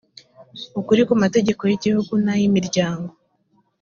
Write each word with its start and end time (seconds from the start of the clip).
ukuri 0.79 1.01
ku 1.07 1.13
mateka 1.21 1.63
y 1.67 1.71
igihugu 1.77 2.13
n 2.23 2.27
ay 2.33 2.41
imiryango 2.49 3.11